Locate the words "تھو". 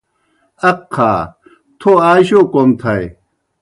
1.79-1.91